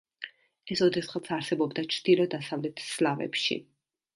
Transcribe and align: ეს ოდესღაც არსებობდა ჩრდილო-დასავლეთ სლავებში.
ეს 0.75 0.81
ოდესღაც 0.85 1.29
არსებობდა 1.37 1.83
ჩრდილო-დასავლეთ 1.97 2.85
სლავებში. 2.87 3.63